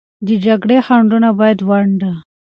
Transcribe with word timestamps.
د 0.27 0.27
جګړې 0.45 0.77
خنډونه 0.85 1.29
باید 1.39 1.59
ونډ 1.69 2.01